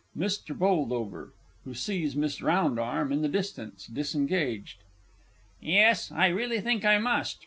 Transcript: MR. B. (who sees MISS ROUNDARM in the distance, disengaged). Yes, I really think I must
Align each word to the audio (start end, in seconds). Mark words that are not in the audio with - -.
MR. 0.17 0.57
B. 1.27 1.33
(who 1.63 1.73
sees 1.75 2.15
MISS 2.15 2.41
ROUNDARM 2.41 3.11
in 3.11 3.21
the 3.21 3.27
distance, 3.29 3.85
disengaged). 3.85 4.79
Yes, 5.61 6.11
I 6.11 6.25
really 6.25 6.59
think 6.59 6.83
I 6.83 6.97
must 6.97 7.37